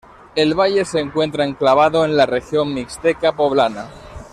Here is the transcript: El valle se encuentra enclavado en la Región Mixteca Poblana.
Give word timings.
El 0.33 0.55
valle 0.55 0.83
se 0.83 0.99
encuentra 0.99 1.45
enclavado 1.45 2.03
en 2.05 2.17
la 2.17 2.25
Región 2.25 2.73
Mixteca 2.73 3.35
Poblana. 3.35 3.87